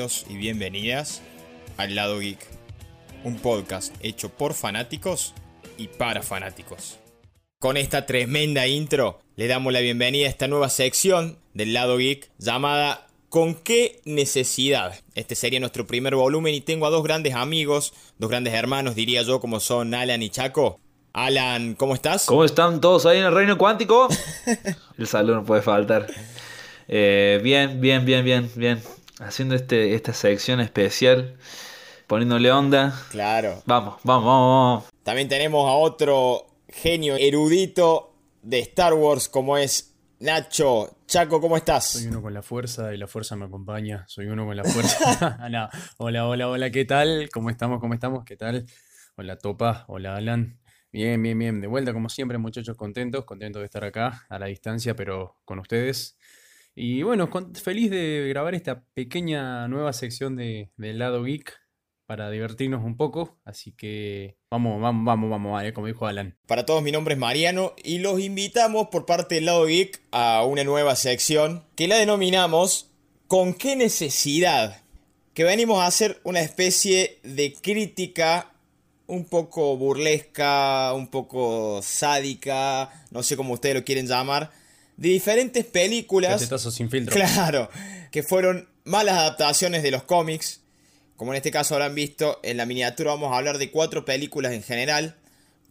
[0.00, 1.22] bienvenidos y bienvenidas
[1.76, 2.38] al Lado Geek,
[3.22, 5.34] un podcast hecho por fanáticos
[5.76, 6.98] y para fanáticos.
[7.58, 12.30] Con esta tremenda intro, le damos la bienvenida a esta nueva sección del Lado Geek
[12.38, 14.98] llamada ¿Con qué necesidad?
[15.14, 19.20] Este sería nuestro primer volumen y tengo a dos grandes amigos, dos grandes hermanos diría
[19.20, 20.80] yo, como son Alan y Chaco.
[21.12, 22.24] Alan, ¿cómo estás?
[22.24, 24.08] ¿Cómo están todos ahí en el reino cuántico?
[24.96, 26.06] el saludo no puede faltar.
[26.88, 28.82] Eh, bien, bien, bien, bien, bien.
[29.20, 31.36] Haciendo este, esta sección especial,
[32.06, 32.98] poniéndole onda.
[33.10, 33.62] Claro.
[33.66, 34.84] Vamos, vamos, vamos.
[35.02, 41.86] También tenemos a otro genio erudito de Star Wars como es Nacho, Chaco, ¿cómo estás?
[41.86, 44.04] Soy uno con la fuerza y la fuerza me acompaña.
[44.06, 45.38] Soy uno con la fuerza.
[45.98, 47.28] Hola, hola, hola, ¿qué tal?
[47.30, 47.78] ¿Cómo estamos?
[47.78, 48.24] ¿Cómo estamos?
[48.24, 48.64] ¿Qué tal?
[49.16, 49.84] Hola, Topa.
[49.88, 50.58] Hola, Alan.
[50.92, 51.60] Bien, bien, bien.
[51.60, 53.26] De vuelta, como siempre, muchachos, contentos.
[53.26, 56.16] Contentos de estar acá, a la distancia, pero con ustedes.
[56.74, 57.28] Y bueno,
[57.62, 61.58] feliz de grabar esta pequeña nueva sección de, del lado geek
[62.06, 63.40] para divertirnos un poco.
[63.44, 66.36] Así que vamos, vamos, vamos, vamos, como dijo Alan.
[66.46, 70.44] Para todos, mi nombre es Mariano y los invitamos por parte del lado geek a
[70.44, 72.90] una nueva sección que la denominamos
[73.30, 74.82] ¿Con qué necesidad?
[75.34, 78.50] Que venimos a hacer una especie de crítica
[79.06, 84.50] un poco burlesca, un poco sádica, no sé cómo ustedes lo quieren llamar,
[85.00, 86.48] de diferentes películas.
[86.72, 87.16] sin filtro.
[87.16, 87.68] Claro,
[88.12, 90.60] que fueron malas adaptaciones de los cómics
[91.20, 94.54] como en este caso habrán visto, en la miniatura vamos a hablar de cuatro películas
[94.54, 95.16] en general,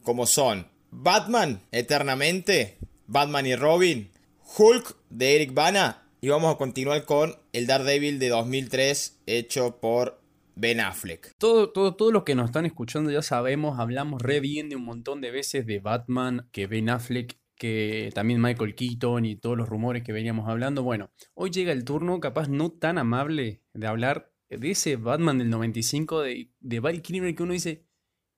[0.04, 4.12] como son Batman Eternamente, Batman y Robin,
[4.56, 10.20] Hulk de Eric Bana y vamos a continuar con el Daredevil de 2003 hecho por
[10.54, 11.34] Ben Affleck.
[11.36, 14.84] Todo, todo, todos los que nos están escuchando ya sabemos, hablamos re bien de un
[14.84, 19.68] montón de veces de Batman, que Ben Affleck, que también Michael Keaton y todos los
[19.68, 20.82] rumores que veníamos hablando.
[20.82, 25.50] Bueno, hoy llega el turno, capaz no tan amable, de hablar de ese Batman del
[25.50, 27.84] 95 de, de Val Kilmer que uno dice,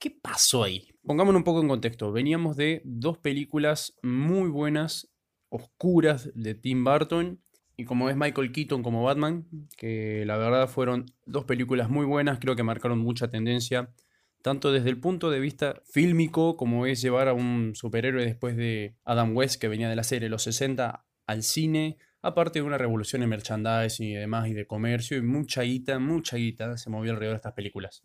[0.00, 0.88] ¿qué pasó ahí?
[1.04, 2.10] Pongámonos un poco en contexto.
[2.10, 5.14] Veníamos de dos películas muy buenas,
[5.50, 7.40] oscuras de Tim Burton.
[7.76, 9.46] Y como es Michael Keaton como Batman,
[9.76, 13.94] que la verdad fueron dos películas muy buenas, creo que marcaron mucha tendencia,
[14.42, 18.97] tanto desde el punto de vista fílmico, como es llevar a un superhéroe después de
[19.04, 23.22] Adam West, que venía de la serie los 60, al cine, aparte de una revolución
[23.22, 27.34] en merchandising y demás, y de comercio, y mucha guita, mucha guita se movió alrededor
[27.34, 28.02] de estas películas.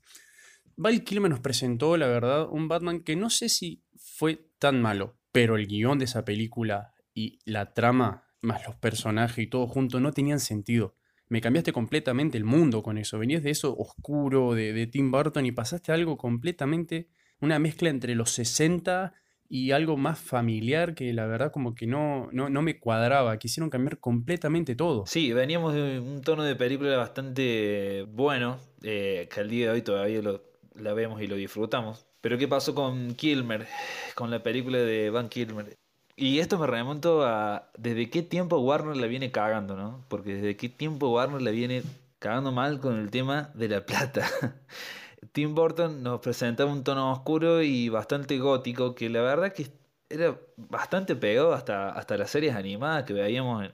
[0.75, 5.17] Val Kilmer nos presentó, la verdad, un Batman que no sé si fue tan malo,
[5.31, 9.99] pero el guion de esa película y la trama, más los personajes y todo junto,
[9.99, 10.95] no tenían sentido.
[11.29, 13.19] Me cambiaste completamente el mundo con eso.
[13.19, 18.15] Venías de eso oscuro de, de Tim Burton y pasaste algo completamente, una mezcla entre
[18.15, 19.13] los 60
[19.49, 23.37] y algo más familiar que la verdad como que no, no, no, me cuadraba.
[23.37, 25.05] Quisieron cambiar completamente todo.
[25.05, 29.81] Sí, veníamos de un tono de película bastante bueno, eh, que al día de hoy
[29.81, 30.43] todavía lo,
[30.75, 32.05] la vemos y lo disfrutamos.
[32.21, 33.67] Pero ¿qué pasó con Kilmer?
[34.15, 35.77] Con la película de Van Kilmer.
[36.19, 40.03] Y esto me remonto a desde qué tiempo Warner la viene cagando, ¿no?
[40.07, 41.83] Porque desde qué tiempo Warner la viene
[42.17, 44.27] cagando mal con el tema de la plata.
[45.31, 49.67] Tim Burton nos presentaba un tono oscuro y bastante gótico que la verdad que
[50.09, 53.65] era bastante pegado hasta, hasta las series animadas que veíamos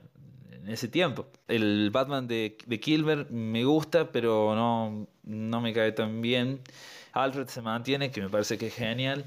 [0.50, 1.26] en, ese tiempo.
[1.48, 6.60] El Batman de, de, Kilmer me gusta, pero no, no me cae tan bien.
[7.12, 9.24] Alfred se mantiene, que me parece que es genial.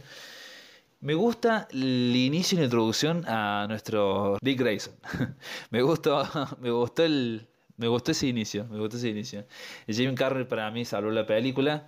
[1.00, 4.96] Me gusta el inicio y la introducción a nuestro Dick Grayson.
[5.70, 6.28] me, gustó,
[6.60, 7.48] me gustó el,
[7.78, 9.46] me gustó ese inicio, me gustó ese inicio.
[9.88, 11.88] Jim Carrey para mí salvó la película.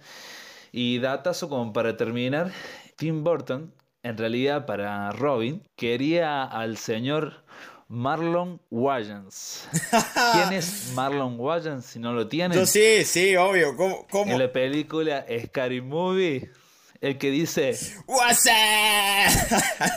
[0.72, 2.52] Y datazo como para terminar,
[2.96, 7.44] Tim Burton, en realidad para Robin, quería al señor
[7.88, 9.68] Marlon Wayans.
[10.34, 12.68] ¿Quién es Marlon Wayans si no lo tienen?
[12.68, 13.76] sí, sí, obvio.
[13.76, 16.52] ¿Cómo, En la película Scary Movie,
[17.02, 17.78] el que dice...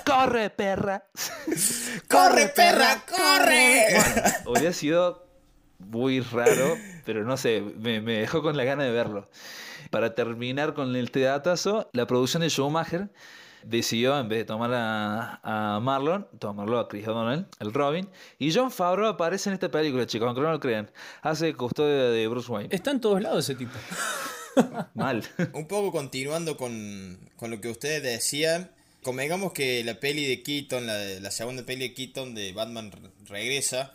[0.07, 1.05] ¡Corre, perra!
[2.09, 3.87] ¡Corre, perra, corre!
[4.47, 5.27] hubiera sido
[5.79, 9.29] muy raro, pero no sé, me, dejó con la gana de verlo.
[9.91, 13.11] Para terminar con el teatazo, la producción de Schumacher
[13.65, 18.09] decidió, en vez de tomar a, Marlon, tomarlo a Chris O'Donnell, el Robin.
[18.39, 20.91] Y John Favreau aparece en esta película, chicos, aunque no lo crean.
[21.21, 22.75] Hace custodia de Bruce Wayne.
[22.75, 23.73] Está en todos lados ese tipo.
[24.95, 25.25] Mal.
[25.55, 28.71] Un poco continuando con, lo que ustedes decían.
[29.03, 32.93] Convengamos que la peli de Keaton, la, la segunda peli de Keaton de Batman
[33.27, 33.95] regresa,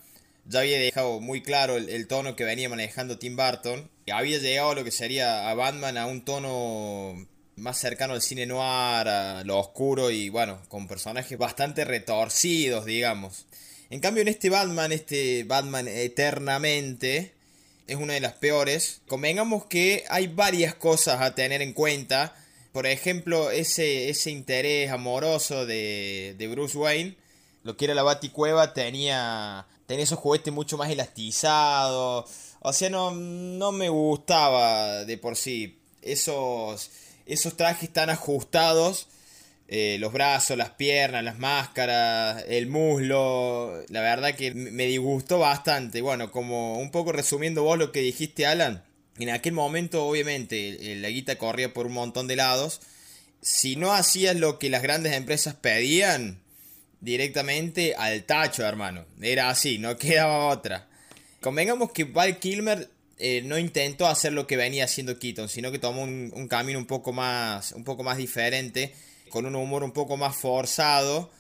[0.50, 3.89] ya había dejado muy claro el, tono que venía manejando Tim Burton.
[4.12, 7.27] Había llegado a lo que sería a Batman a un tono
[7.57, 13.45] más cercano al cine noir, a lo oscuro y bueno, con personajes bastante retorcidos, digamos.
[13.89, 17.33] En cambio, en este Batman, este Batman eternamente,
[17.88, 19.01] es una de las peores.
[19.07, 22.36] Convengamos que hay varias cosas a tener en cuenta.
[22.72, 27.16] Por ejemplo, ese, ese interés amoroso de, de Bruce Wayne,
[27.63, 32.30] lo que era la Baticueva, tenía, tenía esos juguetes mucho más elastizados.
[32.60, 36.92] O sea, no, no me gustaba de por sí esos,
[37.25, 39.07] esos trajes tan ajustados
[39.69, 43.84] eh, los brazos, las piernas, las máscaras, el muslo.
[43.90, 46.02] La verdad que me disgustó bastante.
[46.02, 48.84] Bueno, como un poco resumiendo vos lo que dijiste, Alan.
[49.19, 52.80] En aquel momento, obviamente, la guita corría por un montón de lados.
[53.42, 56.40] Si no hacías lo que las grandes empresas pedían,
[57.02, 59.06] directamente al tacho, hermano.
[59.22, 60.88] Era así, no quedaba otra.
[61.42, 65.80] Convengamos que Val Kilmer eh, no intentó hacer lo que venía haciendo Keaton, sino que
[65.80, 68.94] tomó un, un camino un poco más, un poco más diferente
[69.30, 71.32] con un humor un poco más forzado,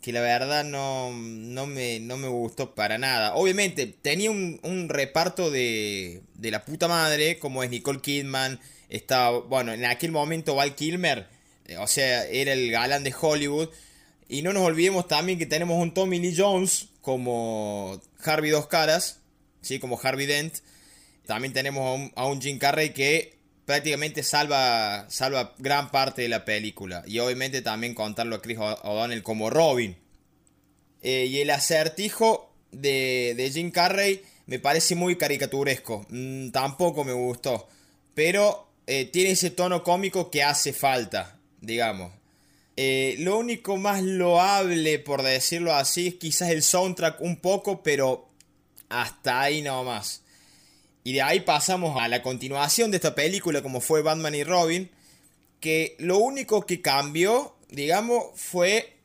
[0.00, 3.34] que la verdad no, no, me, no me gustó para nada.
[3.34, 9.72] Obviamente tenía un, reparto de, de, la puta madre, como es Nicole Kidman, estaba, bueno,
[9.72, 11.26] en aquel momento Val Kilmer,
[11.66, 13.70] eh, o sea, era el galán de Hollywood.
[14.28, 19.20] Y no nos olvidemos también que tenemos un Tommy Lee Jones como Harvey Dos Caras,
[19.60, 19.78] ¿sí?
[19.78, 20.56] como Harvey Dent.
[21.26, 23.33] También tenemos un, a un Jim Carrey que
[23.66, 27.02] prácticamente salva, salva gran parte de la película.
[27.06, 29.96] Y obviamente también contarlo a Chris O'Donnell como Robin.
[31.02, 36.06] Eh, y el acertijo de, de, Jim Carrey me parece muy caricaturesco.
[36.08, 37.68] Mm, tampoco me gustó.
[38.14, 42.12] Pero eh, tiene ese tono cómico que hace falta, digamos.
[42.76, 48.28] Eh, lo único más loable, por decirlo así, es quizás el soundtrack un poco, pero
[48.88, 50.23] hasta ahí nomás.
[51.06, 54.90] Y de ahí pasamos a la continuación de esta película, como fue Batman y Robin,
[55.60, 59.00] que lo único que cambió, digamos, fue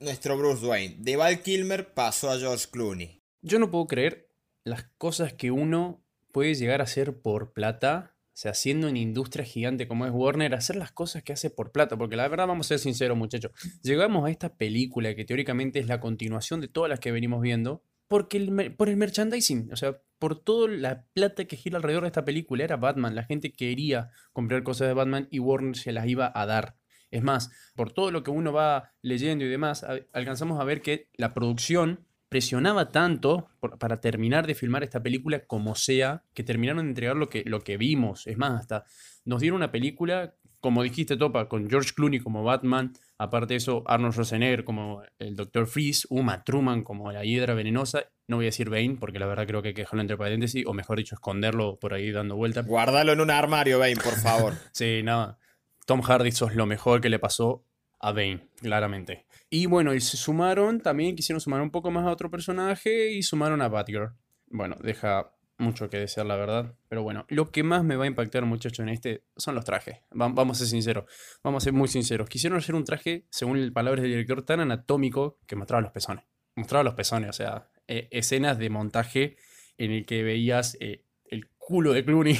[0.00, 0.96] nuestro Bruce Wayne.
[0.98, 3.22] De Val Kilmer pasó a George Clooney.
[3.42, 4.28] Yo no puedo creer
[4.64, 9.44] las cosas que uno puede llegar a hacer por plata, o sea, siendo una industria
[9.44, 12.66] gigante como es Warner, hacer las cosas que hace por plata, porque la verdad vamos
[12.66, 13.52] a ser sinceros muchachos,
[13.82, 17.84] llegamos a esta película que teóricamente es la continuación de todas las que venimos viendo,
[18.08, 22.08] porque el, por el merchandising, o sea, por toda la plata que gira alrededor de
[22.08, 22.64] esta película.
[22.64, 26.46] Era Batman, la gente quería comprar cosas de Batman y Warner se las iba a
[26.46, 26.76] dar.
[27.10, 31.08] Es más, por todo lo que uno va leyendo y demás, alcanzamos a ver que
[31.16, 33.48] la producción presionaba tanto
[33.78, 37.60] para terminar de filmar esta película como sea, que terminaron de entregar lo que, lo
[37.60, 38.26] que vimos.
[38.26, 38.84] Es más, hasta
[39.24, 43.82] nos dieron una película, como dijiste, Topa, con George Clooney como Batman, Aparte de eso,
[43.86, 45.66] Arnold Schwarzenegger como el Dr.
[45.66, 48.10] Freeze, Uma Truman como la hiedra venenosa.
[48.28, 50.64] No voy a decir Bane, porque la verdad creo que hay que dejarlo entre paréntesis,
[50.66, 52.66] o mejor dicho, esconderlo por ahí dando vueltas.
[52.66, 54.54] Guárdalo en un armario, Bane, por favor.
[54.72, 55.38] sí, nada.
[55.86, 57.64] Tom Hardy sos lo mejor que le pasó
[58.00, 59.26] a Bane, claramente.
[59.48, 63.22] Y bueno, y se sumaron, también quisieron sumar un poco más a otro personaje y
[63.22, 64.12] sumaron a Batgirl.
[64.48, 66.74] Bueno, deja mucho que desear, la verdad.
[66.88, 69.98] Pero bueno, lo que más me va a impactar, muchachos, en este son los trajes.
[70.10, 71.04] vamos a ser sinceros.
[71.42, 72.28] Vamos a ser muy sinceros.
[72.28, 76.24] Quisieron hacer un traje, según palabras del director, tan anatómico que mostraba los pezones.
[76.54, 79.36] Mostraba los pezones, o sea, e, escenas de montaje
[79.78, 82.38] en el que veías eh, el culo de Clooney.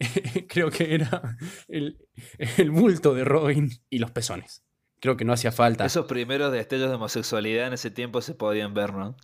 [0.48, 1.36] Creo que era
[1.68, 1.98] el,
[2.56, 4.64] el bulto de Robin y los pezones.
[5.00, 5.86] Creo que no hacía falta.
[5.86, 9.16] Esos primeros destellos de homosexualidad en ese tiempo se podían ver, ¿no?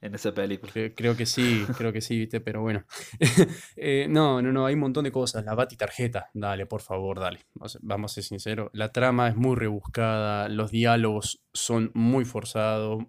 [0.00, 0.72] En esa película.
[0.94, 2.40] Creo que sí, creo que sí, ¿viste?
[2.40, 2.84] pero bueno.
[3.76, 5.44] Eh, no, no, no, hay un montón de cosas.
[5.44, 7.40] La bati tarjeta, dale, por favor, dale.
[7.80, 8.70] Vamos a ser sinceros.
[8.72, 13.04] La trama es muy rebuscada, los diálogos son muy forzados.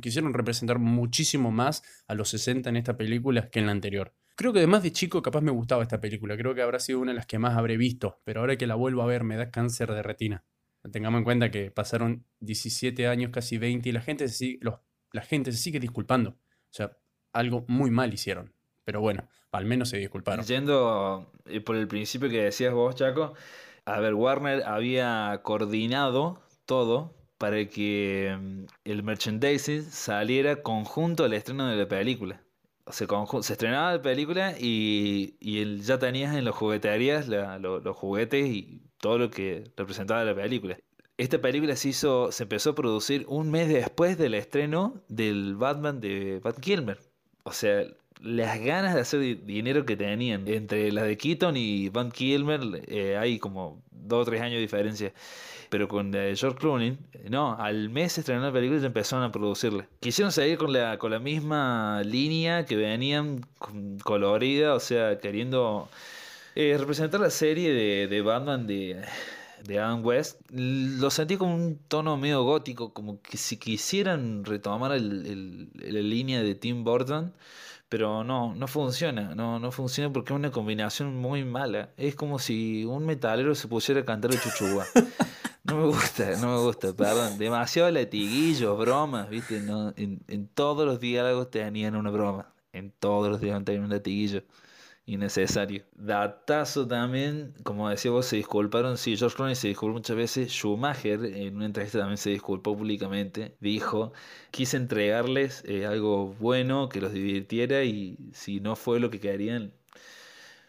[0.00, 4.14] Quisieron representar muchísimo más a los 60 en esta película que en la anterior.
[4.36, 6.36] Creo que además de chico capaz me gustaba esta película.
[6.36, 8.74] Creo que habrá sido una de las que más habré visto, pero ahora que la
[8.74, 10.44] vuelvo a ver me da cáncer de retina.
[10.92, 14.26] Tengamos en cuenta que pasaron 17 años, casi 20, y la gente
[14.60, 14.80] los
[15.16, 16.30] la gente se sigue disculpando.
[16.30, 16.96] O sea,
[17.32, 18.54] algo muy mal hicieron.
[18.84, 20.44] Pero bueno, al menos se disculparon.
[20.44, 23.32] Yendo eh, por el principio que decías vos, Chaco,
[23.86, 31.66] a ver, Warner había coordinado todo para que mm, el merchandising saliera conjunto al estreno
[31.66, 32.42] de la película.
[32.84, 33.08] O sea,
[33.42, 39.18] se estrenaba la película y, y ya tenías en las jugueterías los juguetes y todo
[39.18, 40.78] lo que representaba la película.
[41.18, 46.00] Esta película se hizo, se empezó a producir un mes después del estreno del Batman
[46.00, 46.98] de Bat Kilmer.
[47.44, 47.84] O sea,
[48.20, 53.16] las ganas de hacer dinero que tenían entre la de Keaton y Van Kilmer eh,
[53.16, 55.12] hay como dos o tres años de diferencia.
[55.70, 56.98] Pero con la de George Clooney,
[57.30, 59.88] no, al mes estrenó la película ya empezaron a producirla.
[60.00, 63.40] Quisieron seguir con la, con la misma línea que venían
[64.04, 65.88] colorida, o sea, queriendo
[66.54, 69.02] eh, representar la serie de, de Batman de
[69.66, 74.92] de Adam West, lo sentí como un tono medio gótico, como que si quisieran retomar
[74.92, 77.34] el, la línea de Tim Burton,
[77.88, 81.90] Pero no, no funciona, no, no funciona porque es una combinación muy mala.
[81.96, 84.86] Es como si un metalero se pusiera a cantar el chuchuá.
[85.64, 87.38] No me gusta, no me gusta, perdón.
[87.38, 89.60] Demasiado latiguillos, bromas, ¿viste?
[89.60, 92.54] No, en, en todos los diálogos tenían una broma.
[92.72, 94.42] En todos los diálogos tenían un latiguillo
[95.06, 95.84] innecesario.
[95.94, 101.24] Datazo también, como decía vos, se disculparon, sí, George Clooney se disculpó muchas veces, Schumacher
[101.24, 104.12] en una entrevista también se disculpó públicamente, dijo,
[104.50, 109.72] quise entregarles eh, algo bueno, que los divirtiera y si no fue lo que querían,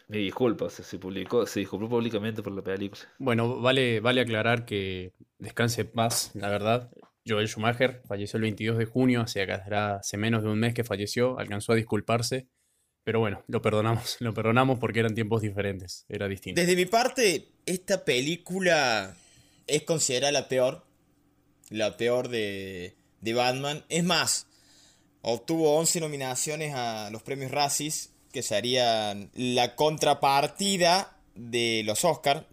[0.06, 3.02] me disculpo, o sea, se publicó, se disculpó públicamente por la película.
[3.18, 6.90] Bueno, vale, vale aclarar que descanse en paz, la verdad.
[7.26, 11.38] Joel Schumacher falleció el 22 de junio, hace, hace menos de un mes que falleció,
[11.38, 12.48] alcanzó a disculparse
[13.08, 16.60] pero bueno, lo perdonamos, lo perdonamos porque eran tiempos diferentes, era distinto.
[16.60, 19.16] Desde mi parte, esta película
[19.66, 20.84] es considerada la peor,
[21.70, 23.82] la peor de, de Batman.
[23.88, 24.46] Es más,
[25.22, 32.44] obtuvo 11 nominaciones a los premios Razzies, que serían la contrapartida de los Oscars.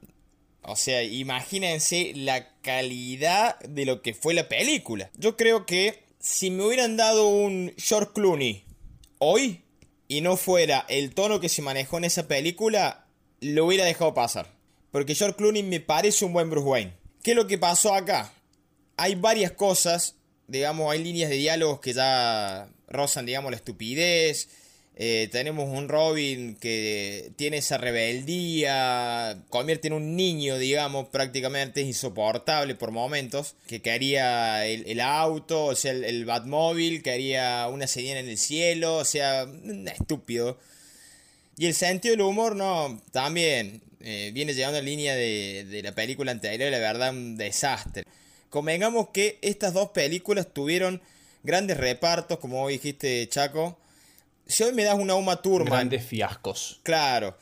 [0.61, 5.11] O sea, imagínense la calidad de lo que fue la película.
[5.17, 8.63] Yo creo que si me hubieran dado un George Clooney
[9.19, 9.64] hoy,
[10.07, 13.07] y no fuera el tono que se manejó en esa película,
[13.41, 14.53] lo hubiera dejado pasar.
[14.91, 16.93] Porque George Clooney me parece un buen Bruce Wayne.
[17.23, 18.31] ¿Qué es lo que pasó acá?
[18.97, 20.15] Hay varias cosas,
[20.47, 24.49] digamos, hay líneas de diálogos que ya rozan, digamos, la estupidez.
[24.97, 31.87] Eh, tenemos un Robin que tiene esa rebeldía, convierte en un niño, digamos, prácticamente es
[31.87, 38.19] insoportable por momentos, que quería el, auto, o sea, el, el, Batmóvil, quería una señal
[38.19, 39.45] en el cielo, o sea,
[39.93, 40.57] estúpido.
[41.57, 45.93] Y el sentido del humor, no, también eh, viene llevando la línea de, de la
[45.93, 48.05] película anterior, la verdad, un desastre.
[48.49, 51.01] Convengamos que estas dos películas tuvieron
[51.43, 53.77] grandes repartos, como dijiste, Chaco
[54.45, 55.71] si hoy me das una Uma Thurman.
[55.71, 56.79] Grandes fiascos.
[56.83, 57.37] Claro.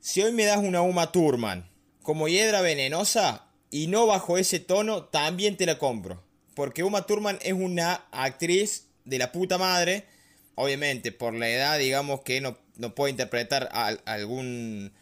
[0.00, 1.68] Si hoy me das una Uma Thurman
[2.02, 6.22] como hiedra venenosa y no bajo ese tono, también te la compro.
[6.54, 10.06] Porque Uma Thurman es una actriz de la puta madre.
[10.54, 14.92] Obviamente, por la edad, digamos que no, no puede interpretar a, algún,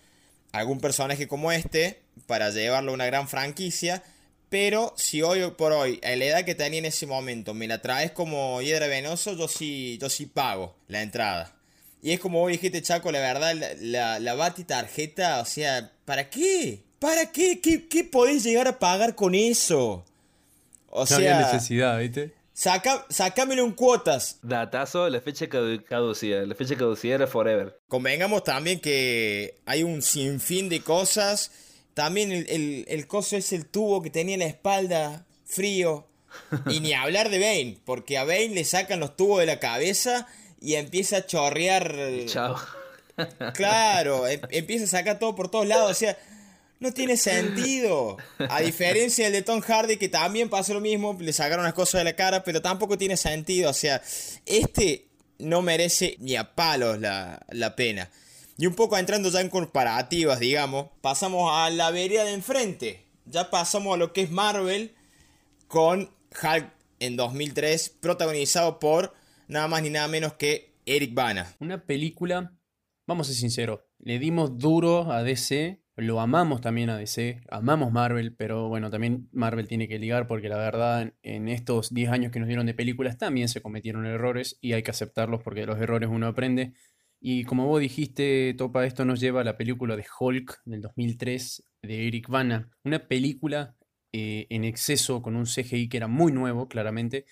[0.53, 4.03] algún personaje como este para llevarlo a una gran franquicia.
[4.49, 7.83] Pero si hoy por hoy, a la edad que tenía en ese momento, me la
[7.83, 11.57] traes como hiedra venoso, yo sí, yo sí pago la entrada.
[12.01, 16.31] Y es como vos dijiste, Chaco, la verdad, la, la, bati tarjeta, o sea, ¿para
[16.31, 16.85] qué?
[17.01, 17.61] ¿Para qué?
[17.61, 20.05] ¿Qué, qué podés llegar a pagar con eso?
[20.91, 22.33] O no sea, había necesidad, ¿viste?
[22.53, 24.39] Saca, sacámelo en cuotas.
[24.43, 26.47] Datazo, la fecha caducida.
[26.47, 27.79] La fecha caducida era forever.
[27.89, 31.51] Convengamos también que hay un sinfín de cosas
[31.97, 36.07] también el, el, coso es el tubo que tenía en la espalda, frío.
[36.69, 40.27] Y ni hablar de Bane, porque a Bane le sacan los tubos de la cabeza
[40.61, 41.97] y empieza a chorrear.
[42.27, 42.55] Chao.
[43.55, 45.91] Claro, em, empieza a sacar todo por todos lados.
[45.91, 46.19] O sea,
[46.81, 48.19] no tiene sentido.
[48.51, 52.01] A diferencia del de Tom Hardy, que también pasó lo mismo, le sacaron las cosas
[52.01, 53.71] de la cara, pero tampoco tiene sentido.
[53.71, 54.03] O sea,
[54.45, 55.07] este
[55.39, 58.11] no merece ni a palos la, la pena.
[58.59, 63.07] Y un poco entrando ya en comparativas, digamos, pasamos a la vereda de enfrente.
[63.27, 64.95] Ya pasamos a lo que es Marvel
[65.69, 66.11] con
[66.43, 69.13] Hulk en 2003, protagonizado por
[69.49, 71.55] nada más ni nada menos que Eric Bana.
[71.61, 72.57] Una película,
[73.07, 77.93] vamos a ser sinceros, le dimos duro a DC, lo amamos también a DC, amamos
[77.93, 82.33] Marvel, pero bueno, también Marvel tiene que ligar porque la verdad en estos 10 años
[82.33, 85.67] que nos dieron de películas también se cometieron errores y hay que aceptarlos porque de
[85.67, 86.73] los errores uno aprende.
[87.21, 91.65] Y como vos dijiste, Topa, esto nos lleva a la película de Hulk del 2003
[91.83, 92.71] de Eric Bana.
[92.85, 93.77] Una película
[94.13, 97.27] eh, en exceso con un CGI que era muy nuevo, claramente.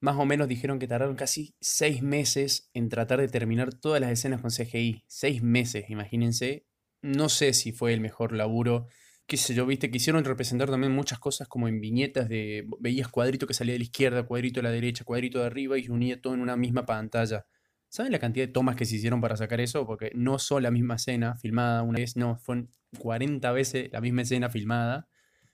[0.00, 4.12] Más o menos dijeron que tardaron casi seis meses en tratar de terminar todas las
[4.12, 5.04] escenas con CGI.
[5.08, 6.66] Seis meses, imagínense.
[7.02, 8.86] No sé si fue el mejor laburo.
[9.26, 12.66] Qué sé yo, viste, quisieron representar también muchas cosas como en viñetas de.
[12.80, 15.88] Veías cuadrito que salía de la izquierda, cuadrito de la derecha, cuadrito de arriba y
[15.88, 17.46] unía todo en una misma pantalla.
[17.88, 19.86] ¿Saben la cantidad de tomas que se hicieron para sacar eso?
[19.86, 24.22] Porque no solo la misma escena filmada una vez, no, fueron 40 veces la misma
[24.22, 25.08] escena filmada.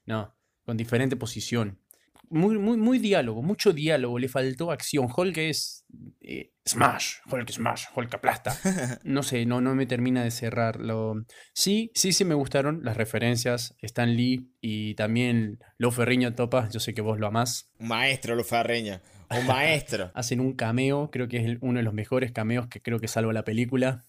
[0.05, 1.79] No, con diferente posición.
[2.31, 5.09] Muy, muy, muy diálogo, mucho diálogo, le faltó acción.
[5.14, 5.85] Hulk es
[6.21, 8.57] eh, Smash, Hulk Smash, Hulk aplasta.
[9.04, 11.14] No sé, no, no me termina de cerrarlo.
[11.52, 16.81] Sí, sí, sí me gustaron las referencias, Stan Lee y también Lo Ferriño Topa, yo
[16.81, 17.71] sé que vos lo amás.
[17.78, 19.00] Maestro Lo Ferriño.
[19.31, 20.11] Un maestro.
[20.14, 23.33] Hacen un cameo, creo que es uno de los mejores cameos que creo que salva
[23.33, 24.04] la película.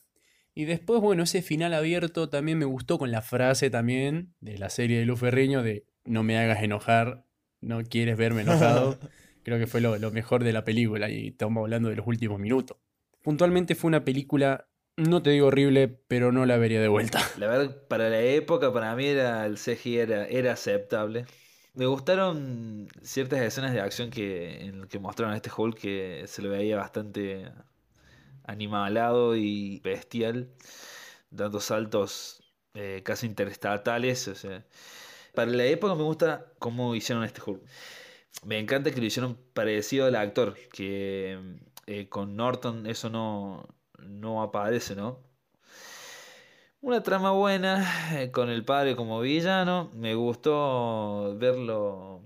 [0.54, 4.70] Y después, bueno, ese final abierto también me gustó con la frase también de la
[4.70, 7.25] serie de Luz Ferreño de no me hagas enojar,
[7.66, 8.98] no quieres verme enojado.
[9.44, 12.78] creo que fue lo, mejor de la película y estamos hablando de los últimos minutos.
[13.22, 14.68] puntualmente fue una película,
[14.98, 17.20] no te digo horrible, pero no la vería de vuelta.
[17.38, 21.26] La verdad, para la época, para mí era el CGI era, era aceptable.
[21.74, 26.42] Me gustaron ciertas escenas de acción que, en que mostraron a este Hulk que se
[26.42, 27.52] lo veía bastante
[28.46, 30.50] animalado y bestial,
[31.30, 32.42] dando saltos
[32.74, 34.28] eh, casi interestatales.
[34.30, 34.66] O sea,
[35.36, 37.62] para la época me gusta cómo hicieron este Hulk.
[38.46, 41.40] Me encanta que lo hicieron parecido al actor, que
[41.88, 43.68] eh, con Norton eso no,
[44.00, 45.20] no aparece, ¿no?
[46.82, 49.90] Una trama buena, eh, con el padre como villano.
[49.96, 52.22] Me gustó verlo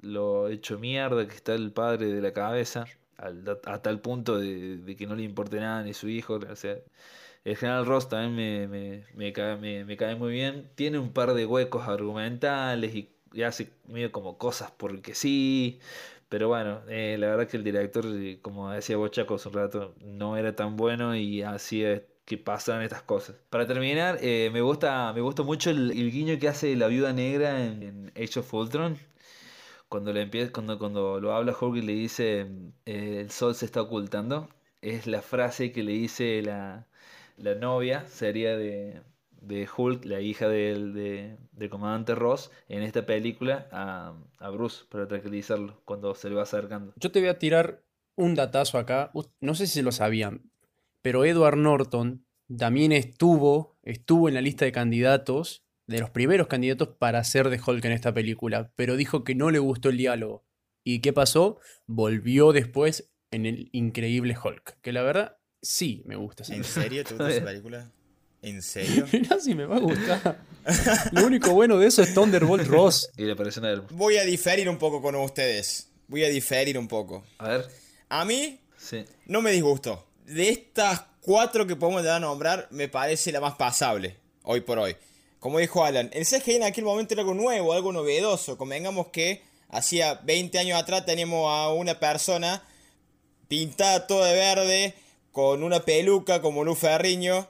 [0.00, 2.86] lo hecho mierda que está el padre de la cabeza,
[3.18, 6.36] a tal punto de, que no le importe nada ni su hijo.
[6.36, 6.76] O sea,
[7.44, 10.70] el general Ross también me, me, me, cae, me, cae muy bien.
[10.74, 13.10] Tiene un par de huecos argumentales y,
[13.42, 15.80] hace medio como cosas porque sí.
[16.28, 18.04] Pero bueno, eh, la verdad que el director,
[18.42, 23.02] como decía Bochaco hace un rato, no era tan bueno y hacía que pasan estas
[23.02, 23.36] cosas.
[23.48, 27.64] Para terminar, eh, me gusta me gusta mucho el, guiño que hace la viuda negra
[27.64, 28.98] en, Age of Ultron.
[29.88, 32.46] Cuando, le empieza, cuando, cuando lo habla Hulk y le dice
[32.86, 34.48] eh, el sol se está ocultando.
[34.82, 36.86] Es la frase que le dice la,
[37.38, 39.00] la novia, sería de,
[39.40, 40.92] de Hulk, la hija del
[41.52, 46.42] de, comandante Ross, en esta película a, a Bruce para tranquilizarlo cuando se le va
[46.42, 46.92] acercando.
[46.96, 47.82] Yo te voy a tirar
[48.16, 49.12] un datazo acá.
[49.40, 50.50] No sé si lo sabían,
[51.02, 52.26] pero Edward Norton
[52.56, 57.60] también estuvo, estuvo en la lista de candidatos, de los primeros candidatos para ser de
[57.64, 60.44] Hulk en esta película, pero dijo que no le gustó el diálogo.
[60.84, 61.60] ¿Y qué pasó?
[61.86, 66.44] Volvió después en el increíble Hulk, que la verdad sí me gusta.
[66.52, 67.90] ¿En serio te gusta esa película?
[68.42, 69.06] ¿En serio?
[69.12, 70.40] Mira si me va a gustar.
[71.12, 73.10] Lo único bueno de eso es Thunderbolt Ross.
[73.16, 75.88] Y le parece a Voy a diferir un poco con ustedes.
[76.06, 77.24] Voy a diferir un poco.
[77.38, 77.68] A ver.
[78.08, 79.04] A mí sí.
[79.26, 83.54] no me disgustó de estas cuatro que podemos dar a nombrar, me parece la más
[83.54, 84.96] pasable, hoy por hoy.
[85.40, 88.58] Como dijo Alan, el CGI en aquel momento era algo nuevo, algo novedoso.
[88.58, 92.62] Convengamos que hacía 20 años atrás teníamos a una persona
[93.46, 94.94] pintada toda de verde,
[95.38, 97.46] con una peluca como Lu Ferriño.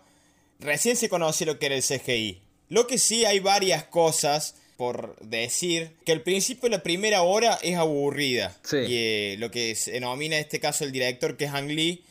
[0.61, 2.43] Recién se conoció lo que era el CGI.
[2.69, 7.79] Lo que sí hay varias cosas por decir que al principio la primera hora es
[7.79, 8.55] aburrida.
[8.71, 12.05] Y eh, lo que se denomina en este caso el director que es Ang Lee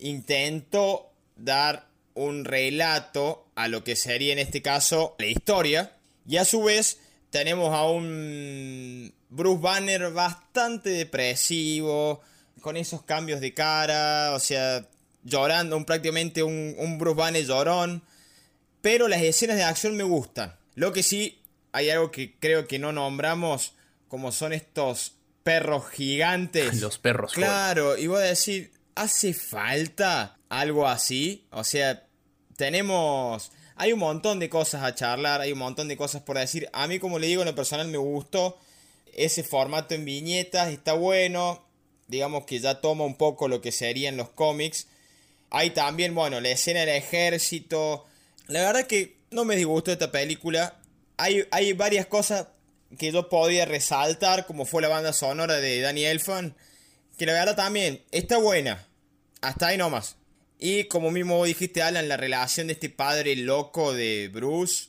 [0.00, 5.96] intento dar un relato a lo que sería en este caso la historia.
[6.28, 6.98] Y a su vez
[7.30, 12.20] tenemos a un Bruce Banner bastante depresivo,
[12.60, 14.86] con esos cambios de cara, o sea,
[15.22, 18.02] llorando, un, prácticamente un, un Bruce Banner llorón.
[18.80, 20.56] Pero las escenas de acción me gustan.
[20.74, 21.40] Lo que sí,
[21.72, 23.74] hay algo que creo que no nombramos,
[24.08, 26.74] como son estos perros gigantes.
[26.80, 27.32] Los perros.
[27.32, 31.46] Claro, y voy a decir, ¿Hace falta algo así?
[31.50, 32.06] O sea,
[32.56, 33.50] tenemos...
[33.76, 36.68] Hay un montón de cosas a charlar, hay un montón de cosas por decir.
[36.72, 38.58] A mí, como le digo, en lo personal me gustó.
[39.14, 41.64] Ese formato en viñetas está bueno.
[42.06, 44.88] Digamos que ya toma un poco lo que serían los cómics.
[45.52, 48.06] Hay también, bueno, la escena del ejército.
[48.48, 50.80] La verdad que no me disgustó esta película.
[51.16, 52.48] Hay, hay varias cosas
[52.98, 56.56] que yo podía resaltar, como fue la banda sonora de Danny Elfman
[57.16, 58.86] que la verdad también está buena.
[59.40, 60.16] Hasta ahí nomás.
[60.58, 64.88] Y como mismo dijiste, Alan, la relación de este padre loco de Bruce.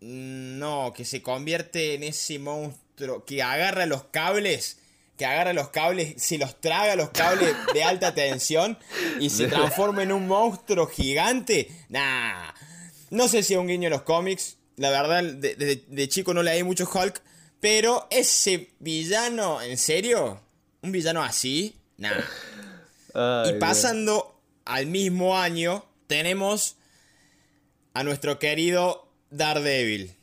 [0.00, 4.78] Mm, no, que se convierte en ese monstruo que agarra los cables.
[5.16, 8.78] Que agarra los cables, se los traga los cables de alta tensión
[9.20, 11.70] y se transforma en un monstruo gigante.
[11.88, 12.52] Nah.
[13.10, 14.56] No sé si es un guiño en los cómics.
[14.76, 17.22] La verdad, de, de chico no leí mucho Hulk.
[17.60, 20.40] Pero ese villano, ¿en serio?
[20.84, 22.24] un villano así, nada.
[23.48, 26.76] y pasando al mismo año, tenemos
[27.94, 30.14] a nuestro querido Daredevil.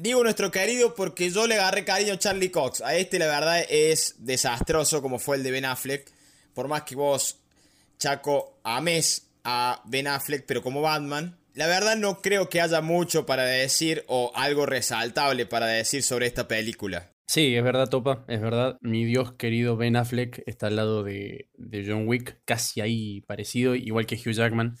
[0.00, 2.82] Digo nuestro querido porque yo le agarré cariño a Charlie Cox.
[2.82, 6.08] A este la verdad es desastroso como fue el de Ben Affleck.
[6.54, 7.40] Por más que vos,
[7.98, 11.36] Chaco, ames a Ben Affleck, pero como Batman.
[11.54, 16.28] La verdad no creo que haya mucho para decir o algo resaltable para decir sobre
[16.28, 17.10] esta película.
[17.26, 18.78] Sí, es verdad, Topa, es verdad.
[18.80, 21.50] Mi Dios querido Ben Affleck está al lado de,
[21.84, 24.76] John Wick, casi ahí parecido, igual que Hugh Jackman.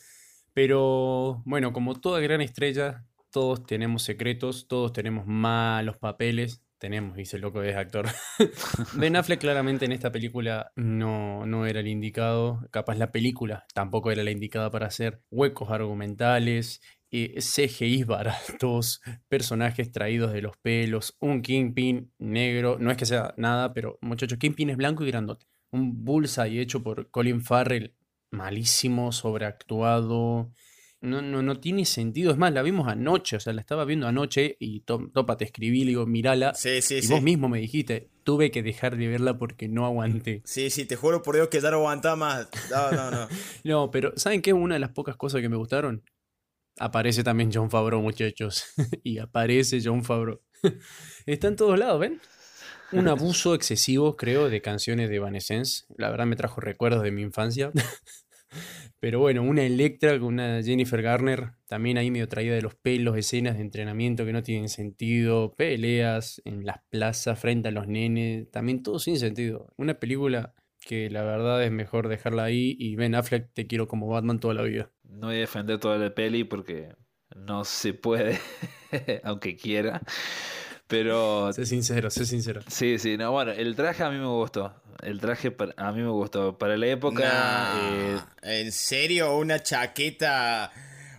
[0.54, 6.62] Pero bueno, como toda gran estrella, todos tenemos secretos, todos tenemos malos papeles.
[6.78, 8.06] Tenemos, dice el loco de actor.
[8.94, 12.60] ben Affleck claramente en esta película no, no era el indicado.
[12.70, 19.90] Capaz la película tampoco era la indicada para hacer huecos argumentales, eh, CGI baratos, personajes
[19.90, 24.70] traídos de los pelos, un Kingpin negro, no es que sea nada, pero muchachos, Kingpin
[24.70, 25.46] es blanco y grandote.
[25.72, 27.94] Un Bullseye hecho por Colin Farrell,
[28.30, 30.52] malísimo, sobreactuado.
[31.00, 32.32] No, no, no tiene sentido.
[32.32, 35.84] Es más, la vimos anoche, o sea, la estaba viendo anoche y Topa te escribí,
[35.84, 36.54] le digo, mirala.
[36.54, 37.12] Sí, sí, y sí.
[37.12, 40.42] vos mismo me dijiste, tuve que dejar de verla porque no aguanté.
[40.44, 42.48] Sí, sí, te juro por Dios que ya no aguantaba más.
[42.70, 43.28] No, no, no.
[43.64, 44.52] No, pero ¿saben qué?
[44.52, 46.02] Una de las pocas cosas que me gustaron.
[46.80, 48.64] Aparece también John Favreau, muchachos.
[49.04, 50.40] y aparece John Favreau.
[51.26, 52.20] Está en todos lados, ¿ven?
[52.90, 55.84] Un abuso excesivo, creo, de canciones de Evanescence.
[55.96, 57.70] La verdad me trajo recuerdos de mi infancia.
[59.00, 63.16] Pero bueno, una Electra con una Jennifer Garner, también ahí medio traída de los pelos,
[63.16, 68.50] escenas de entrenamiento que no tienen sentido, peleas en las plazas frente a los nenes,
[68.50, 69.68] también todo sin sentido.
[69.76, 74.08] Una película que la verdad es mejor dejarla ahí y Ben Affleck te quiero como
[74.08, 74.90] Batman toda la vida.
[75.04, 76.94] No voy a defender toda la peli porque
[77.36, 78.38] no se puede,
[79.22, 80.02] aunque quiera.
[80.88, 82.62] Pero Sé sincero, sé sincero.
[82.66, 84.74] sí, sí, no, bueno, el traje a mí me gustó.
[85.02, 86.58] El traje a mí me gustó.
[86.58, 89.36] Para la época, eh, ¿En serio?
[89.36, 90.72] Una chaqueta.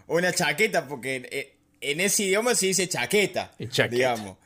[0.08, 3.52] Una chaqueta, porque eh, en ese idioma se dice chaqueta.
[3.70, 3.96] Chaqueta.
[3.96, 4.38] Digamos.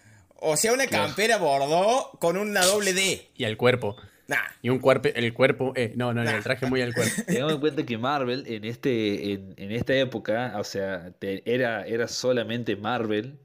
[0.45, 1.05] O sea, una Claro.
[1.05, 3.29] campera bordó con una doble D.
[3.38, 3.95] Y al cuerpo.
[4.27, 4.38] Nah.
[4.62, 6.38] Y un cuerpo, el cuerpo, eh, no, no, no, Nah.
[6.38, 7.23] el traje muy al cuerpo.
[7.27, 11.86] Tengamos en cuenta que Marvel en este en, en esta época, o sea, te- era,
[11.88, 13.39] era solamente Marvel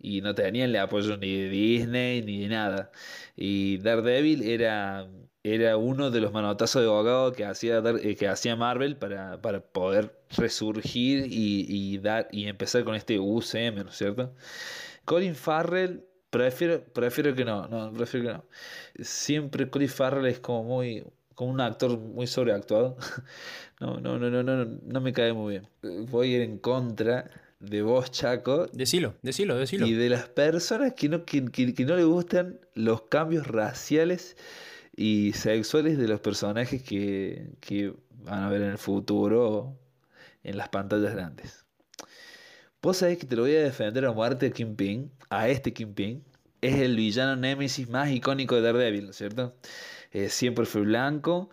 [0.00, 2.90] y no tenían el apoyo ni de Disney ni de nada.
[3.36, 5.08] Y Daredevil era,
[5.42, 9.60] era uno de los manotazos de abogado que hacía, eh, que hacía Marvel para, para
[9.60, 14.34] poder resurgir y, y dar, y empezar con este UCM, ¿no es cierto?
[15.04, 18.44] Colin Farrell, prefiero, prefiero que no, no, prefiero que no.
[19.04, 22.96] Siempre Colin Farrell es como muy, como un actor muy sobreactuado.
[23.80, 25.68] No, no, no, no, no, no me cae muy bien.
[26.10, 29.86] Voy a ir en contra de vos, Chaco, Decilo, decilo, decilo.
[29.86, 34.36] y de las personas que no, que, que- que no le gustan los cambios raciales
[34.96, 37.94] y sexuales de los personajes que, que
[38.24, 39.78] van a ver en el futuro
[40.42, 41.64] en las pantallas grandes.
[42.82, 46.24] Vos sabés que te lo voy a defender a muerte a Kingpin, a este Kingpin.
[46.62, 49.54] Es el villano némesis más icónico de Daredevil, ¿no es cierto?
[50.12, 51.50] Eh, siempre fue blanco,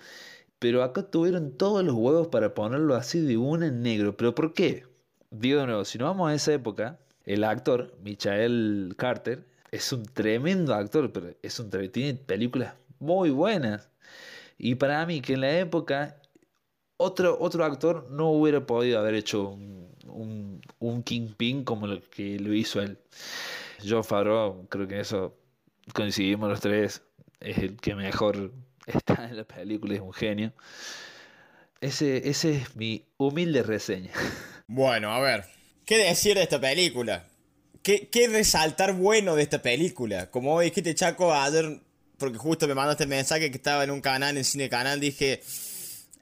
[0.60, 4.16] pero acá tuvieron todos los huevos para ponerlo así de una en negro.
[4.18, 4.86] ¿Pero por qué?
[5.32, 10.04] Digo de nuevo, si no vamos a esa época, el actor, Michael Carter, es un
[10.06, 13.90] tremendo actor, pero es un tiene películas muy buenas.
[14.58, 16.20] Y para mí, que en la época
[16.98, 22.54] otro, otro actor no hubiera podido haber hecho un, un, Kingpin como lo que lo
[22.54, 22.98] hizo él.
[23.88, 25.38] John Favreau, creo que eso
[25.94, 27.04] coincidimos los tres,
[27.40, 28.52] es el que mejor
[28.88, 30.54] está en la película, es un genio.
[31.80, 34.12] Ese, ese es mi humilde reseña.
[34.68, 35.46] Bueno, a ver.
[35.86, 37.26] ¿Qué decir de esta película?
[37.82, 40.30] ¿Qué, qué resaltar bueno de esta película?
[40.30, 41.80] Como vos dijiste, Chaco, ayer,
[42.18, 45.42] porque justo me mandaste el mensaje que estaba en un canal, en Cine Canal, dije,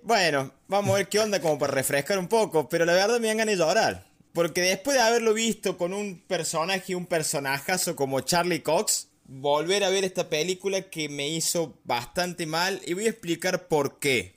[0.04, 3.28] bueno, vamos a ver qué onda como para refrescar un poco, pero la verdad me
[3.28, 4.04] dan ganas de.
[4.32, 9.90] Porque después de haberlo visto con un personaje, un personajazo como Charlie Cox, volver a
[9.90, 14.36] ver esta película que me hizo bastante mal y voy a explicar por qué.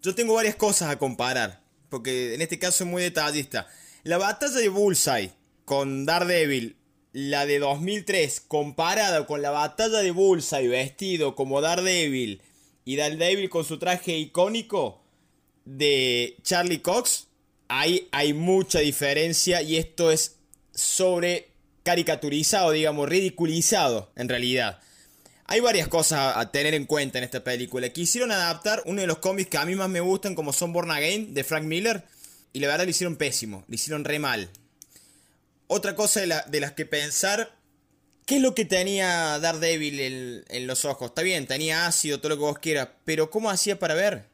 [0.00, 1.61] Yo tengo varias cosas a comparar,
[1.92, 3.68] porque en este caso es muy detallista.
[4.02, 5.30] La batalla de Bullseye
[5.66, 6.76] con Daredevil,
[7.12, 12.40] la de 2003, comparada con la batalla de Bullseye vestido como Daredevil
[12.86, 15.02] y Daredevil con su traje icónico
[15.66, 17.28] de Charlie Cox,
[17.68, 20.38] ahí hay mucha diferencia y esto es
[20.74, 21.50] sobre
[21.82, 24.80] caricaturizado, digamos, ridiculizado en realidad.
[25.46, 27.88] Hay varias cosas a- tener en cuenta en esta película.
[27.90, 30.90] Quisieron adaptar uno de los cómics que a mí más me gustan, como son Born
[30.90, 32.04] Again, de Frank Miller,
[32.52, 34.50] y la verdad lo hicieron pésimo, lo hicieron re mal.
[35.66, 37.54] Otra cosa de, la- las que pensar,
[38.26, 41.08] ¿qué es lo que tenía Daredevil en, en los ojos?
[41.08, 44.26] Está bien, tenía ácido, todo lo que vos quieras, pero ¿cómo hacía para ver?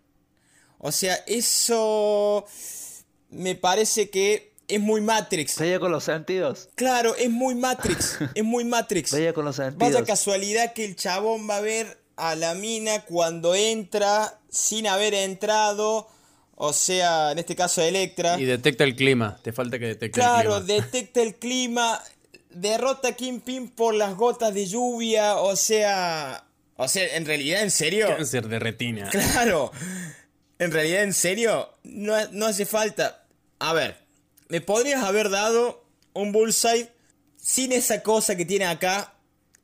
[0.78, 2.44] O sea, eso
[3.30, 5.58] me parece que es muy Matrix.
[5.58, 6.68] Vaya con los sentidos.
[6.74, 9.12] Claro, es muy Matrix, es muy Matrix.
[9.12, 9.92] Vaya con los sentidos.
[9.92, 15.14] Vaya casualidad que el chabón va a ver a la mina cuando entra sin haber
[15.14, 16.08] entrado.
[16.60, 18.38] O sea, en este caso Electra.
[18.38, 20.82] Y detecta el clima, te falta que detecte Claro, el clima.
[20.82, 22.02] detecta el clima.
[22.50, 25.36] Derrota a Kingpin por las gotas de lluvia.
[25.36, 26.44] O sea.
[26.76, 28.08] O sea, en realidad, en serio.
[28.08, 29.08] Cáncer de retina.
[29.10, 29.70] Claro.
[30.58, 33.24] En realidad, en serio, no, no hace falta.
[33.60, 34.07] A ver,
[34.48, 35.84] me podrías haber dado
[36.14, 36.88] un bullseye
[37.36, 39.14] sin esa cosa que tiene acá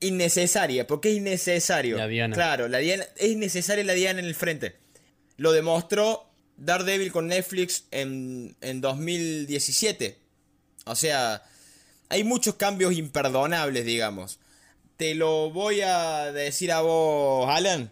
[0.01, 1.97] innecesaria, porque es innecesario.
[1.97, 2.35] La diana.
[2.35, 4.77] Claro, la diana es innecesaria la diana en el frente.
[5.37, 10.19] Lo demostró Daredevil con Netflix en, en 2017.
[10.87, 11.43] O sea,
[12.09, 14.39] hay muchos cambios imperdonables, digamos.
[14.97, 17.91] Te lo voy a decir a vos, Alan.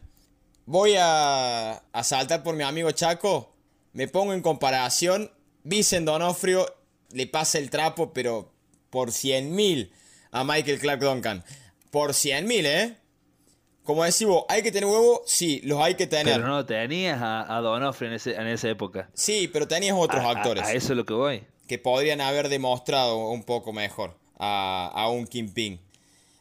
[0.66, 3.52] Voy a, a saltar por mi amigo Chaco.
[3.92, 5.32] me pongo en comparación,
[5.64, 6.81] Vincent Donofrio
[7.12, 8.50] le pasa el trapo, pero
[8.90, 9.90] por 100.000
[10.30, 11.44] a Michael Clark Duncan.
[11.90, 12.96] Por 100.000, ¿eh?
[13.84, 15.22] Como decimos, ¿hay que tener huevo?
[15.26, 16.34] Sí, los hay que tener.
[16.36, 19.10] Pero no tenías a, a Donofrio en, ese- en esa época.
[19.12, 21.44] Sí, pero tenías otros A- actores A, eso es lo que voy.
[21.66, 25.80] que podrían haber demostrado un poco mejor a, a un Kingpin.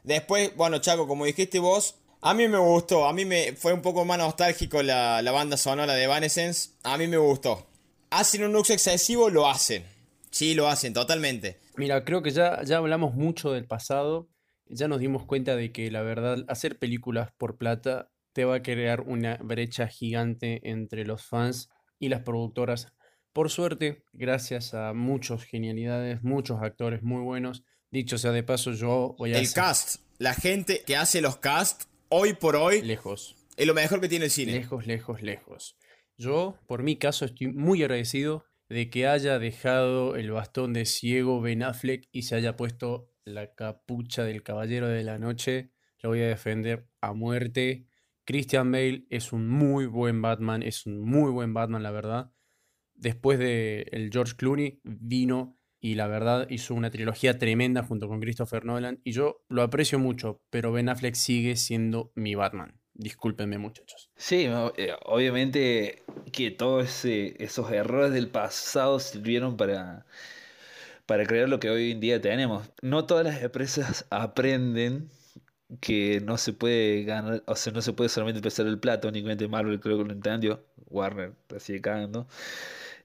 [0.03, 3.07] Después, bueno, Chaco, como dijiste vos, a mí me gustó.
[3.07, 6.69] A mí me fue un poco más nostálgico la, la banda sonora de Evanescence.
[6.83, 7.65] A mí me gustó.
[8.11, 9.29] ¿Hacen un uso excesivo?
[9.29, 9.83] Lo hacen.
[10.31, 11.59] Sí, lo hacen, totalmente.
[11.75, 14.29] Mira, creo que ya, ya hablamos mucho del pasado,
[14.65, 18.61] ya nos dimos cuenta de que la verdad, hacer películas por plata te va a
[18.63, 22.93] crear una brecha gigante entre los fans y las productoras.
[23.33, 27.63] Por suerte, gracias a muchos genialidades, muchos actores muy buenos.
[27.91, 31.83] Dicho sea de paso, yo voy a El cast, la gente que hace los cast,
[32.07, 34.53] hoy por hoy, lejos, es lo mejor que tiene el cine.
[34.53, 35.77] lejos, lejos, lejos.
[36.17, 41.41] Yo, por mi caso, estoy muy agradecido de que haya dejado el bastón de ciego
[41.41, 45.71] Ben Affleck y se haya puesto la capucha del Caballero de la Noche.
[45.99, 47.85] Lo voy a defender a muerte.
[48.23, 52.31] Christian Bale es un muy buen Batman, es un muy buen Batman, la verdad.
[52.93, 58.21] Después de el George Clooney vino y la verdad hizo una trilogía tremenda junto con
[58.21, 62.79] Christopher Nolan y yo lo aprecio mucho, pero Ben Affleck sigue siendo mi Batman.
[62.93, 64.11] Discúlpenme, muchachos.
[64.15, 70.05] Sí, eh, obviamente que todos esos errores del pasado sirvieron para,
[71.05, 72.69] para crear lo que hoy en día tenemos.
[72.81, 75.09] No todas las empresas aprenden
[75.79, 79.47] que no se puede ganar, o sea, no se puede solamente pesar el plato, únicamente
[79.47, 82.27] Marvel creo que lo entendió, Warner la sigue cagando,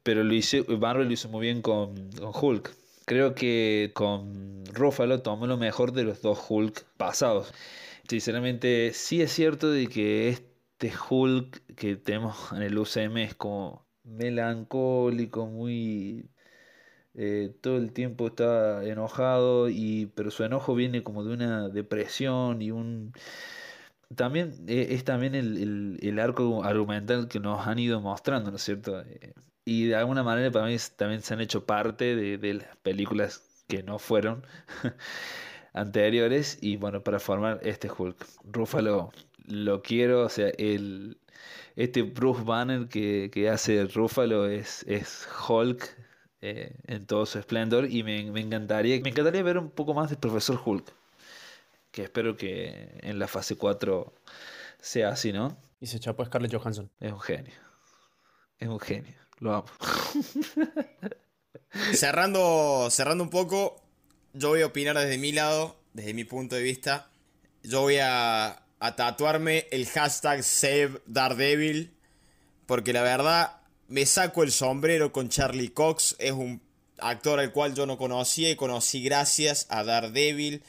[0.03, 2.75] pero lo hizo, Marvel lo hizo muy bien con, con Hulk.
[3.05, 7.53] Creo que con Ruffalo tomó lo mejor de los dos Hulk pasados.
[8.09, 10.56] Sinceramente, sí es cierto de que este
[11.11, 16.31] Hulk que tenemos en el UCM es como melancólico, muy...
[17.15, 22.62] eh, todo el tiempo está enojado, y, pero su enojo viene como de una depresión
[22.62, 23.12] y un...
[24.15, 28.57] También eh, es también el, el- el arco argumental que nos han ido mostrando, ¿no
[28.57, 29.01] es cierto?
[29.03, 29.35] Eh,
[29.65, 33.65] y de alguna manera para mí también se han hecho parte de, de las películas
[33.69, 34.45] que no fueron
[35.73, 38.17] anteriores y bueno, para formar este Hulk.
[38.45, 39.12] Ruffalo
[39.46, 41.18] lo quiero, o sea, el,
[41.76, 45.96] este Bruce Banner que, que hace Ruffalo es, es Hulk
[46.40, 50.11] eh, en todo su esplendor y me, me encantaría, me encantaría ver un poco más
[50.11, 50.92] del Profesor Hulk,
[51.90, 54.12] que espero que en la fase 4
[54.80, 55.56] sea así, ¿no?
[55.80, 56.90] Y se chapó a Scarlett Johansson.
[57.00, 57.54] Es un genio,
[58.59, 59.66] es un genio, lo amo.
[61.92, 63.82] Cerrando, cerrando un poco,
[64.32, 67.11] yo voy a opinar desde mi lado, desde mi punto de vista.
[67.62, 71.95] Yo voy a, a tatuarme el hashtag Save Daredevil,
[72.67, 76.17] porque la verdad me saco el sombrero con Charlie Cox.
[76.19, 76.61] Es un
[76.99, 80.62] actor al cual yo no conocía y conocí gracias a Daredevil.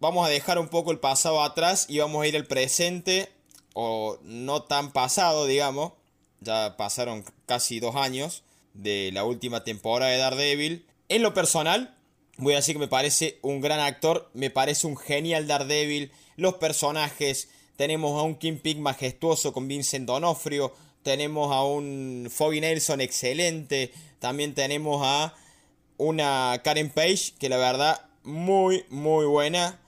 [0.00, 3.32] Vamos a dejar un poco el pasado atrás y vamos a ir al presente,
[3.74, 5.92] o no tan pasado, digamos.
[6.40, 8.42] Ya pasaron casi dos años
[8.74, 10.86] de la última temporada de Daredevil.
[11.08, 11.96] En lo personal,
[12.36, 16.12] voy a decir que me parece un gran actor, me parece un genial Daredevil.
[16.38, 20.72] Los personajes, tenemos a un Kingpin majestuoso con Vincent Donofrio,
[21.02, 25.34] tenemos a un Foggy Nelson excelente, también tenemos a
[25.96, 29.80] una Karen Page que la verdad muy muy buena.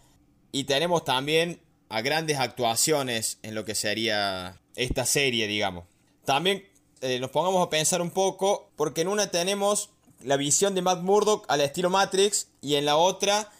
[0.50, 5.84] Y tenemos también a grandes actuaciones en lo que sería esta serie, digamos.
[6.24, 6.64] También
[7.00, 11.02] eh, nos pongamos a pensar un poco, porque en una tenemos la visión de Matt
[11.02, 13.52] Murdock al estilo Matrix y en la otra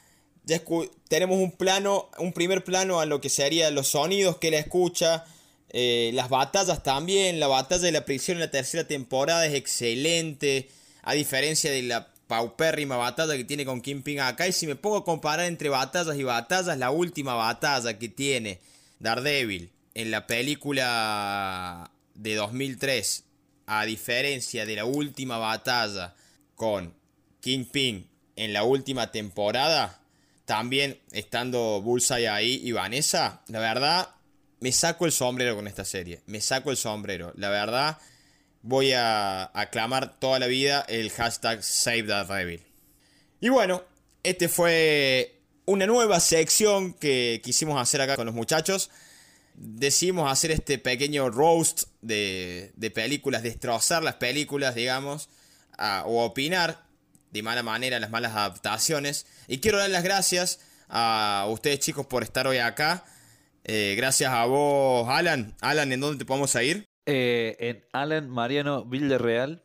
[1.08, 5.24] tenemos un plano, un primer plano a lo que serían los sonidos que él escucha,
[5.70, 10.68] eh, las batallas también, la batalla de la prisión en la tercera temporada es excelente,
[11.02, 14.98] a diferencia de la paupérrima batalla que tiene con Kingpin acá, y si me pongo
[14.98, 18.60] a comparar entre batallas y batallas, la última batalla que tiene
[18.98, 23.24] Daredevil en la película de 2003,
[23.66, 26.14] a diferencia de la última batalla
[26.56, 26.94] con
[27.40, 29.99] Kingpin en la última temporada,
[30.50, 34.08] también estando Bullseye ahí y Vanessa, la verdad,
[34.58, 36.22] me saco el sombrero con esta serie.
[36.26, 37.32] Me saco el sombrero.
[37.36, 37.98] La verdad,
[38.62, 42.62] voy a aclamar toda la vida el hashtag Save the Rebel.
[43.40, 43.84] Y bueno,
[44.24, 48.90] este fue una nueva sección que quisimos hacer acá con los muchachos.
[49.54, 55.28] Decidimos hacer este pequeño roast de, de películas, destrozar las películas, digamos,
[56.06, 56.89] o opinar
[57.30, 59.26] de mala manera las malas adaptaciones.
[59.48, 63.04] Y quiero dar las gracias a ustedes chicos por estar hoy acá.
[63.64, 65.54] Eh, gracias a vos, Alan.
[65.60, 66.84] Alan, ¿en dónde te podemos ir?
[67.06, 69.62] Eh, en Alan Mariano Villarreal,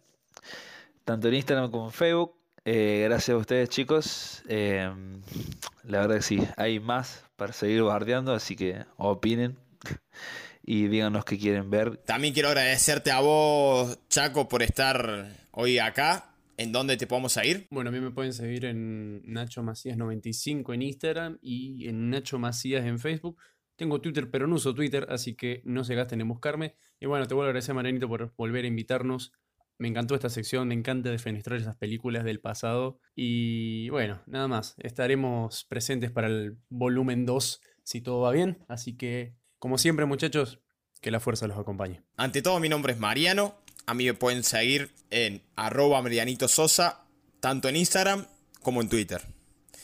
[1.03, 2.35] tanto en Instagram como en Facebook.
[2.65, 4.43] Eh, gracias a ustedes chicos.
[4.47, 9.57] La verdad que sí, hay más para seguir bardeando, así que opinen
[10.63, 11.97] y díganos qué quieren ver.
[11.97, 16.34] También quiero agradecerte a vos, Chaco, por estar hoy acá.
[16.57, 17.67] ¿En dónde te podemos seguir?
[17.69, 22.85] Bueno, a mí me pueden seguir en Nacho Macías95 en Instagram y en Nacho Macías
[22.85, 23.37] en Facebook.
[23.75, 26.75] Tengo Twitter, pero no uso Twitter, así que no se gasten en buscarme.
[26.99, 29.33] Y bueno, te vuelvo a agradecer, Marianito, por volver a invitarnos.
[29.77, 33.01] Me encantó esta sección, me encanta defenestrar esas películas del pasado.
[33.15, 34.75] Y bueno, nada más.
[34.77, 38.63] Estaremos presentes para el volumen 2 si todo va bien.
[38.69, 40.61] Así que, como siempre, muchachos,
[41.01, 42.01] que la fuerza los acompañe.
[42.15, 43.64] Ante todo, mi nombre es Mariano.
[43.85, 47.01] A mí me pueden seguir en arroba Marianito Sosa,
[47.39, 48.25] tanto en Instagram
[48.61, 49.21] como en Twitter.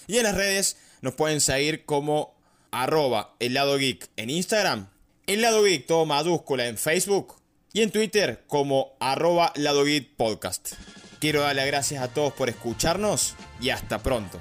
[0.08, 2.36] Y en las redes nos pueden seguir como
[2.72, 4.90] arroba el lado geek en Instagram,
[5.28, 6.06] el lado geek todo
[6.60, 7.36] en Facebook
[7.74, 10.74] y en Twitter como arroba lado geek podcast.
[11.20, 14.40] Quiero darle gracias a todos por escucharnos y hasta pronto.